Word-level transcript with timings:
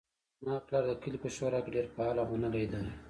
زما 0.43 0.57
پلار 0.67 0.83
د 0.89 0.91
کلي 1.03 1.17
په 1.23 1.29
شورا 1.35 1.59
کې 1.63 1.73
ډیر 1.75 1.85
فعال 1.93 2.17
او 2.19 2.27
منلی 2.31 2.65
ده 2.71 2.79